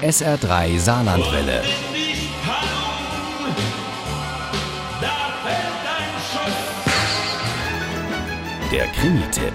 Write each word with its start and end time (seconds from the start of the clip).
SR3 0.00 0.78
Saarlandwelle. 0.78 1.60
Der 8.70 8.86
Krimi-Tipp. 8.86 9.52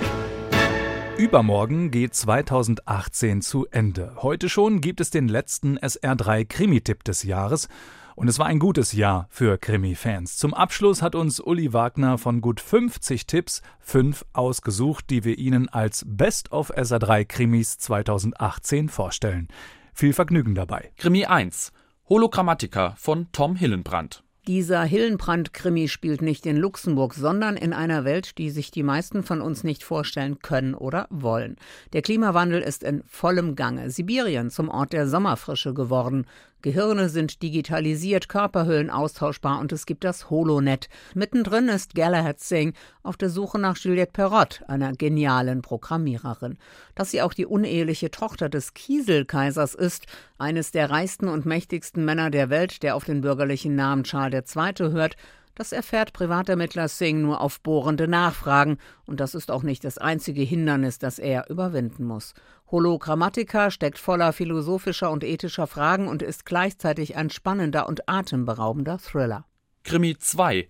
Übermorgen 1.17 1.91
geht 1.91 2.13
2018 2.13 3.41
zu 3.41 3.67
Ende. 3.71 4.17
Heute 4.17 4.49
schon 4.49 4.81
gibt 4.81 4.99
es 4.99 5.11
den 5.11 5.29
letzten 5.29 5.77
SR3 5.79 6.43
Krimi-Tipp 6.43 7.05
des 7.05 7.23
Jahres. 7.23 7.69
Und 8.15 8.27
es 8.27 8.37
war 8.37 8.47
ein 8.47 8.59
gutes 8.59 8.91
Jahr 8.91 9.27
für 9.29 9.57
Krimi-Fans. 9.57 10.35
Zum 10.35 10.53
Abschluss 10.53 11.01
hat 11.01 11.15
uns 11.15 11.39
Uli 11.39 11.71
Wagner 11.71 12.17
von 12.17 12.41
gut 12.41 12.59
50 12.59 13.27
Tipps 13.27 13.61
fünf 13.79 14.25
ausgesucht, 14.33 15.09
die 15.09 15.23
wir 15.23 15.37
Ihnen 15.37 15.69
als 15.69 16.03
Best 16.05 16.51
of 16.51 16.69
SR3 16.75 17.23
Krimis 17.23 17.77
2018 17.77 18.89
vorstellen. 18.89 19.47
Viel 19.95 20.13
Vergnügen 20.13 20.55
dabei. 20.55 20.91
Krimi 20.97 21.25
1 21.25 21.71
Hologrammatiker 22.09 22.95
von 22.97 23.27
Tom 23.31 23.55
Hillenbrand. 23.55 24.23
Dieser 24.47 24.83
Hillenbrand-Krimi 24.83 25.87
spielt 25.87 26.21
nicht 26.21 26.45
in 26.47 26.57
Luxemburg, 26.57 27.13
sondern 27.13 27.55
in 27.55 27.71
einer 27.73 28.03
Welt, 28.03 28.37
die 28.39 28.49
sich 28.49 28.71
die 28.71 28.83
meisten 28.83 29.23
von 29.23 29.39
uns 29.39 29.63
nicht 29.63 29.83
vorstellen 29.83 30.39
können 30.39 30.73
oder 30.73 31.07
wollen. 31.11 31.57
Der 31.93 32.01
Klimawandel 32.01 32.61
ist 32.61 32.83
in 32.83 33.03
vollem 33.05 33.55
Gange. 33.55 33.91
Sibirien 33.91 34.49
zum 34.49 34.67
Ort 34.67 34.93
der 34.93 35.07
Sommerfrische 35.07 35.73
geworden. 35.75 36.25
Gehirne 36.63 37.09
sind 37.09 37.43
digitalisiert, 37.43 38.29
Körperhüllen 38.29 38.89
austauschbar 38.89 39.59
und 39.59 39.73
es 39.73 39.85
gibt 39.85 40.05
das 40.05 40.29
Holonet. 40.29 40.87
Mittendrin 41.13 41.67
ist 41.67 41.93
Galahad 41.93 42.39
Singh 42.39 42.73
auf 43.03 43.17
der 43.17 43.29
Suche 43.29 43.59
nach 43.59 43.77
Juliette 43.77 44.13
Perrott, 44.13 44.61
einer 44.67 44.93
genialen 44.93 45.61
Programmiererin. 45.61 46.57
Dass 46.95 47.11
sie 47.11 47.21
auch 47.21 47.33
die 47.33 47.45
uneheliche 47.45 48.11
Tochter 48.11 48.47
des 48.47 48.73
Kieselkaisers 48.73 49.75
ist, 49.75 50.05
eines 50.37 50.71
der 50.71 50.89
reichsten 50.89 51.27
und 51.27 51.45
mächtigsten 51.45 52.05
Männer 52.05 52.31
der 52.31 52.49
Welt, 52.49 52.81
der 52.81 52.95
auf 52.95 53.03
den 53.03 53.19
bürgerlichen 53.19 53.75
Namen 53.75 54.05
Charles 54.05 54.55
II. 54.55 54.91
hört, 54.91 55.17
das 55.55 55.71
erfährt 55.71 56.13
Privatermittler 56.13 56.87
Singh 56.87 57.21
nur 57.21 57.41
auf 57.41 57.61
bohrende 57.61 58.07
Nachfragen, 58.07 58.77
und 59.05 59.19
das 59.19 59.35
ist 59.35 59.51
auch 59.51 59.63
nicht 59.63 59.83
das 59.83 59.97
einzige 59.97 60.41
Hindernis, 60.41 60.99
das 60.99 61.19
er 61.19 61.49
überwinden 61.49 62.05
muss. 62.05 62.33
Hologrammatika 62.71 63.69
steckt 63.69 63.99
voller 63.99 64.33
philosophischer 64.33 65.11
und 65.11 65.23
ethischer 65.23 65.67
Fragen 65.67 66.07
und 66.07 66.21
ist 66.21 66.45
gleichzeitig 66.45 67.15
ein 67.15 67.29
spannender 67.29 67.87
und 67.87 68.09
atemberaubender 68.09 68.97
Thriller. 68.97 69.45
Krimi 69.83 70.17
2 70.17 70.67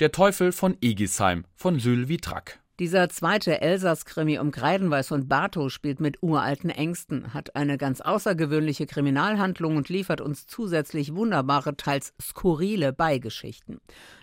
Der 0.00 0.12
Teufel 0.12 0.52
von 0.52 0.76
Egisheim 0.80 1.44
von 1.54 1.78
Jules 1.78 2.08
Vitrak. 2.08 2.60
Dieser 2.78 3.08
zweite 3.08 3.62
Elsass-Krimi 3.62 4.38
um 4.38 4.50
Greidenweiß 4.50 5.10
und 5.12 5.30
Bartow 5.30 5.72
spielt 5.72 5.98
mit 5.98 6.22
uralten 6.22 6.68
Ängsten, 6.68 7.32
hat 7.32 7.56
eine 7.56 7.78
ganz 7.78 8.02
außergewöhnliche 8.02 8.84
Kriminalhandlung 8.84 9.78
und 9.78 9.88
liefert 9.88 10.20
uns 10.20 10.46
zusätzlich 10.46 11.14
wunderbare, 11.14 11.78
teils 11.78 12.12
skurrile 12.20 12.92
Beigeschichten. 12.92 13.80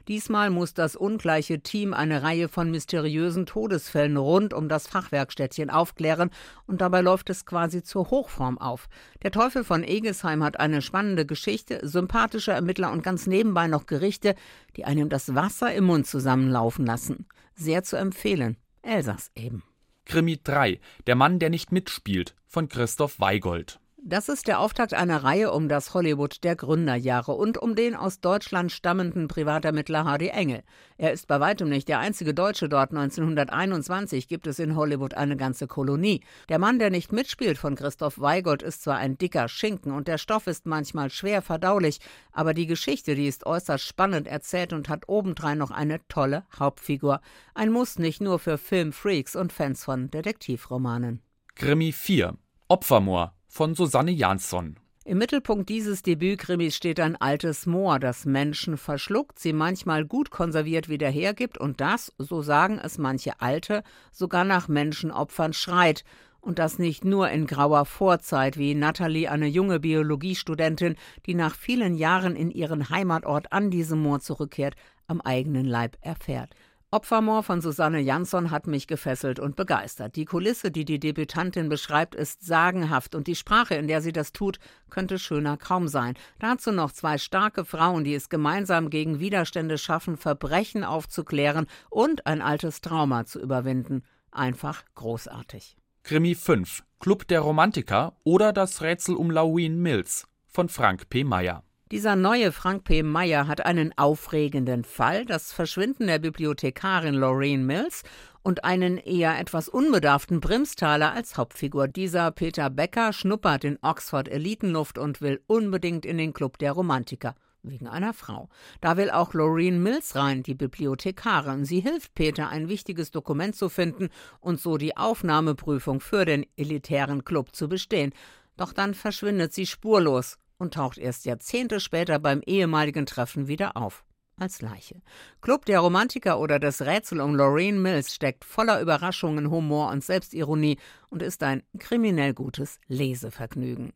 Diesmal 0.07 0.51
muss 0.51 0.75
das 0.75 0.95
ungleiche 0.95 1.61
Team 1.61 1.95
eine 1.95 2.21
Reihe 2.21 2.47
von 2.47 2.69
mysteriösen 2.69 3.47
Todesfällen 3.47 4.17
rund 4.17 4.53
um 4.53 4.69
das 4.69 4.85
Fachwerkstättchen 4.85 5.71
aufklären 5.71 6.29
und 6.67 6.81
dabei 6.81 7.01
läuft 7.01 7.31
es 7.31 7.47
quasi 7.47 7.81
zur 7.81 8.11
Hochform 8.11 8.59
auf. 8.59 8.87
Der 9.23 9.31
Teufel 9.31 9.63
von 9.63 9.83
Egesheim 9.83 10.43
hat 10.43 10.59
eine 10.59 10.83
spannende 10.83 11.25
Geschichte, 11.25 11.79
sympathische 11.81 12.51
Ermittler 12.51 12.91
und 12.91 13.01
ganz 13.01 13.25
nebenbei 13.25 13.65
noch 13.65 13.87
Gerichte, 13.87 14.35
die 14.75 14.85
einem 14.85 15.09
das 15.09 15.33
Wasser 15.33 15.73
im 15.73 15.85
Mund 15.85 16.05
zusammenlaufen 16.05 16.85
lassen. 16.85 17.25
Sehr 17.55 17.83
zu 17.83 17.97
empfehlen. 17.97 18.42
Elsass 18.84 19.31
eben. 19.36 19.64
Krimi 20.06 20.39
3 20.44 20.80
Der 21.08 21.16
Mann, 21.16 21.39
der 21.39 21.50
nicht 21.50 21.72
mitspielt 21.72 22.36
von 22.45 22.70
Christoph 22.70 23.20
Weigold. 23.20 23.80
Das 24.05 24.27
ist 24.27 24.47
der 24.47 24.59
Auftakt 24.59 24.93
einer 24.93 25.23
Reihe 25.23 25.53
um 25.53 25.69
das 25.69 25.93
Hollywood 25.93 26.43
der 26.43 26.57
Gründerjahre 26.57 27.31
und 27.31 27.57
um 27.57 27.73
den 27.73 27.95
aus 27.95 28.19
Deutschland 28.19 28.69
stammenden 28.69 29.29
Privatermittler 29.29 30.03
Hardy 30.03 30.27
Engel. 30.27 30.63
Er 30.97 31.13
ist 31.13 31.25
bei 31.25 31.39
weitem 31.39 31.69
nicht 31.69 31.87
der 31.87 31.99
einzige 31.99 32.33
Deutsche 32.33 32.67
dort. 32.67 32.92
1921 32.92 34.27
gibt 34.27 34.45
es 34.45 34.59
in 34.59 34.75
Hollywood 34.75 35.13
eine 35.13 35.37
ganze 35.37 35.67
Kolonie. 35.67 36.19
Der 36.49 36.59
Mann, 36.59 36.80
der 36.80 36.89
nicht 36.89 37.13
mitspielt 37.13 37.58
von 37.58 37.75
Christoph 37.75 38.19
Weigold, 38.19 38.61
ist 38.61 38.83
zwar 38.83 38.97
ein 38.97 39.17
dicker 39.17 39.47
Schinken 39.47 39.93
und 39.93 40.09
der 40.09 40.17
Stoff 40.17 40.47
ist 40.47 40.65
manchmal 40.65 41.09
schwer 41.09 41.42
verdaulich, 41.42 41.99
aber 42.33 42.53
die 42.53 42.67
Geschichte, 42.67 43.15
die 43.15 43.30
ist 43.30 43.45
äußerst 43.45 43.86
spannend 43.86 44.27
erzählt 44.27 44.73
und 44.73 44.89
hat 44.89 45.08
obendrein 45.08 45.58
noch 45.58 45.71
eine 45.71 46.05
tolle 46.09 46.43
Hauptfigur. 46.59 47.21
Ein 47.53 47.71
Muss 47.71 47.99
nicht 47.99 48.19
nur 48.19 48.39
für 48.39 48.58
Filmfreaks 48.58 49.37
und 49.37 49.53
Fans 49.53 49.86
von 49.86 50.11
Detektivromanen. 50.11 51.21
Krimi 51.55 51.93
4 51.93 52.36
Opfermoor 52.67 53.33
von 53.53 53.75
Susanne 53.75 54.09
Jansson. 54.09 54.77
Im 55.05 55.19
Mittelpunkt 55.19 55.69
dieses 55.69 56.02
Debütkrimis 56.02 56.75
steht 56.75 56.99
ein 56.99 57.15
altes 57.15 57.67
Moor, 57.67 57.99
das 57.99 58.25
Menschen 58.25 58.77
verschluckt, 58.77 59.37
sie 59.37 59.53
manchmal 59.53 60.05
gut 60.05 60.31
konserviert 60.31 60.89
wieder 60.89 61.08
hergibt 61.08 61.59
und 61.59 61.80
das, 61.80 62.11
so 62.17 62.42
sagen 62.42 62.80
es 62.83 62.97
manche 62.97 63.42
Alte, 63.42 63.83
sogar 64.11 64.43
nach 64.43 64.67
Menschenopfern 64.67 65.53
schreit. 65.53 66.03
Und 66.42 66.58
das 66.58 66.80
nicht 66.80 67.05
nur 67.05 67.30
in 67.30 67.45
grauer 67.45 67.86
Vorzeit, 67.86 68.58
wie 68.58 68.73
Natalie, 68.73 69.30
eine 69.30 69.47
junge 69.47 69.80
Biologiestudentin, 69.80 70.95
die 71.27 71.36
nach 71.36 71.55
vielen 71.55 71.95
Jahren 71.95 72.36
in 72.36 72.49
ihren 72.49 72.89
Heimatort 72.89 73.53
an 73.53 73.69
diesem 73.69 74.02
Moor 74.02 74.19
zurückkehrt, 74.19 74.75
am 75.05 75.21
eigenen 75.21 75.67
Leib 75.67 75.95
erfährt. 76.02 76.55
Opfermoor 76.93 77.42
von 77.42 77.59
Susanne 77.59 77.99
Jansson 78.02 78.52
hat 78.52 78.67
mich 78.67 78.86
gefesselt 78.86 79.39
und 79.39 79.55
begeistert. 79.55 80.15
Die 80.15 80.26
Kulisse, 80.26 80.70
die 80.70 80.86
die 80.86 80.99
Debütantin 80.99 81.67
beschreibt, 81.67 82.14
ist 82.14 82.45
sagenhaft 82.45 83.15
und 83.15 83.26
die 83.26 83.33
Sprache, 83.33 83.73
in 83.73 83.87
der 83.87 83.99
sie 84.04 84.11
das 84.11 84.31
tut, 84.31 84.59
könnte 84.92 85.17
schöner 85.17 85.58
kaum 85.58 85.87
sein. 85.87 86.14
Dazu 86.37 86.71
noch 86.71 86.92
zwei 86.92 87.17
starke 87.17 87.65
Frauen, 87.65 88.04
die 88.04 88.14
es 88.14 88.30
gemeinsam 88.30 88.92
gegen 88.92 89.20
Widerstände 89.20 89.80
schaffen, 89.80 90.17
Verbrechen 90.17 90.83
aufzuklären 90.83 91.65
und 91.89 92.27
ein 92.27 92.43
altes 92.43 92.81
Trauma 92.81 93.25
zu 93.25 93.42
überwinden. 93.42 94.04
Einfach 94.30 94.83
großartig. 94.93 95.75
Krimi 96.04 96.36
5 96.36 96.83
Club 96.99 97.27
der 97.27 97.39
Romantiker 97.39 98.17
oder 98.23 98.54
das 98.54 98.83
Rätsel 98.83 99.15
um 99.15 99.31
Lauine 99.31 99.77
Mills 99.77 100.27
von 100.45 100.70
Frank 100.70 101.10
P. 101.10 101.23
Meyer. 101.23 101.64
Dieser 101.93 102.15
neue 102.15 102.52
Frank 102.52 102.86
P. 102.86 103.04
Meyer 103.04 103.45
hat 103.45 103.67
einen 103.67 103.95
aufregenden 103.95 104.83
Fall, 104.83 105.26
das 105.27 105.54
Verschwinden 105.54 106.08
der 106.08 106.17
Bibliothekarin 106.17 107.14
Lorraine 107.14 107.64
Mills 107.64 108.02
und 108.42 108.64
einen 108.64 108.98
eher 108.98 109.39
etwas 109.39 109.70
unbedarften 109.70 110.39
Brimstaler 110.39 111.14
als 111.14 111.37
Hauptfigur. 111.37 111.87
Dieser 111.87 112.31
Peter 112.31 112.71
Becker 112.71 113.14
schnuppert 113.14 113.64
in 113.64 113.77
Oxford 113.83 114.27
Elitenluft 114.27 114.98
und 114.98 115.21
will 115.21 115.43
unbedingt 115.45 116.04
in 116.04 116.17
den 116.17 116.33
Club 116.33 116.58
der 116.58 116.71
Romantiker. 116.71 117.36
Wegen 117.61 117.87
einer 117.87 118.15
Frau. 118.15 118.49
Da 118.81 118.98
will 118.98 119.11
auch 119.11 119.36
Lorraine 119.36 119.77
Mills 119.77 120.15
rein, 120.15 120.42
die 120.42 120.55
Bibliothekarin. 120.55 121.64
Sie 121.64 121.81
hilft 121.81 122.15
Peter, 122.15 122.49
ein 122.49 122.70
wichtiges 122.70 123.11
Dokument 123.11 123.55
zu 123.55 123.70
finden 123.70 124.10
und 124.39 124.60
so 124.60 124.77
die 124.77 124.98
Aufnahmeprüfung 124.98 125.99
für 125.99 126.25
den 126.25 126.48
elitären 126.58 127.23
Club 127.23 127.55
zu 127.55 127.70
bestehen. 127.70 128.13
Doch 128.57 128.74
dann 128.74 128.95
verschwindet 128.95 129.54
sie 129.54 129.68
spurlos 129.68 130.39
und 130.63 130.74
taucht 130.74 130.97
erst 130.97 131.25
Jahrzehnte 131.25 131.79
später 131.79 132.18
beim 132.18 132.41
ehemaligen 132.45 133.06
Treffen 133.06 133.47
wieder 133.47 133.77
auf. 133.77 134.03
Als 134.39 134.62
Leiche. 134.62 134.95
Club 135.41 135.65
der 135.65 135.79
Romantiker 135.79 136.39
oder 136.39 136.57
das 136.57 136.81
Rätsel 136.81 137.21
um 137.21 137.35
Lorraine 137.35 137.79
Mills 137.79 138.15
steckt 138.15 138.44
voller 138.45 138.81
Überraschungen, 138.81 139.51
Humor 139.51 139.91
und 139.91 140.03
Selbstironie 140.03 140.79
und 141.09 141.21
ist 141.21 141.44
ein 141.44 141.62
kriminell 141.77 142.33
gutes 142.33 142.79
Lesevergnügen. 142.88 143.94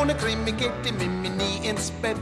Ohne 0.00 0.16
Krimi 0.16 0.50
geht 0.52 0.72
die 0.84 0.92
Mimi 0.92 1.28
nie 1.28 1.68
ins 1.68 1.92
Bett. 2.02 2.16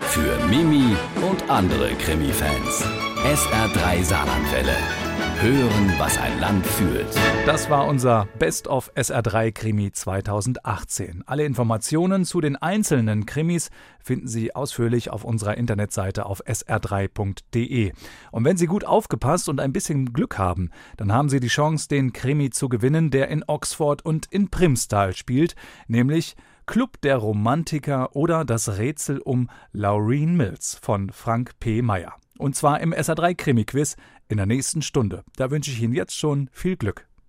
Für 0.00 0.46
Mimi 0.46 0.94
und 1.26 1.48
andere 1.48 1.94
Krimi-Fans. 1.94 2.84
SR3 3.24 4.04
Saarlandwelle. 4.04 5.07
Hören, 5.40 5.94
was 5.98 6.18
ein 6.18 6.40
Land 6.40 6.66
fühlt. 6.66 7.06
Das 7.46 7.70
war 7.70 7.86
unser 7.86 8.26
Best 8.40 8.66
of 8.66 8.90
SR3 8.96 9.52
Krimi 9.52 9.92
2018. 9.92 11.22
Alle 11.26 11.44
Informationen 11.44 12.24
zu 12.24 12.40
den 12.40 12.56
einzelnen 12.56 13.24
Krimis 13.24 13.70
finden 14.00 14.26
Sie 14.26 14.56
ausführlich 14.56 15.10
auf 15.10 15.22
unserer 15.22 15.56
Internetseite 15.56 16.26
auf 16.26 16.44
sr3.de. 16.44 17.92
Und 18.32 18.44
wenn 18.44 18.56
Sie 18.56 18.66
gut 18.66 18.84
aufgepasst 18.84 19.48
und 19.48 19.60
ein 19.60 19.72
bisschen 19.72 20.12
Glück 20.12 20.38
haben, 20.38 20.70
dann 20.96 21.12
haben 21.12 21.28
Sie 21.28 21.38
die 21.38 21.46
Chance, 21.46 21.86
den 21.86 22.12
Krimi 22.12 22.50
zu 22.50 22.68
gewinnen, 22.68 23.12
der 23.12 23.28
in 23.28 23.44
Oxford 23.46 24.04
und 24.04 24.26
in 24.32 24.50
Primstal 24.50 25.14
spielt, 25.14 25.54
nämlich 25.86 26.34
Club 26.66 27.00
der 27.02 27.16
Romantiker 27.16 28.16
oder 28.16 28.44
das 28.44 28.76
Rätsel 28.76 29.20
um 29.20 29.50
Laureen 29.70 30.36
Mills 30.36 30.76
von 30.82 31.10
Frank 31.10 31.60
P. 31.60 31.80
Meyer. 31.80 32.14
Und 32.38 32.54
zwar 32.54 32.80
im 32.80 32.94
SR3 32.94 33.34
Krimi-Quiz 33.34 33.96
in 34.28 34.36
der 34.36 34.46
nächsten 34.46 34.82
Stunde. 34.82 35.24
Da 35.36 35.50
wünsche 35.50 35.70
ich 35.70 35.82
Ihnen 35.82 35.94
jetzt 35.94 36.16
schon 36.16 36.48
viel 36.52 36.76
Glück. 36.76 37.07